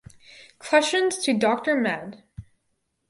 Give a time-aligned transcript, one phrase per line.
[0.57, 2.23] Questions to Doctor med.